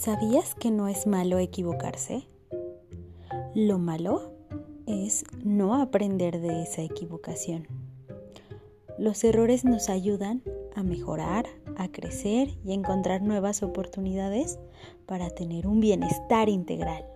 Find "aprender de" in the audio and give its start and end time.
5.80-6.62